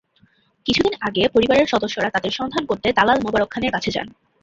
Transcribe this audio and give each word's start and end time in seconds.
কিছুদিন 0.65 0.93
আগে 1.01 1.23
পরিবারের 1.27 1.67
সদস্যরা 1.67 2.09
তাঁদের 2.09 2.33
সন্ধান 2.39 2.63
করতে 2.65 2.87
দালাল 2.97 3.17
মোবারক 3.21 3.49
খানের 3.51 3.73
কাছে 3.73 3.89
যান। 3.91 4.07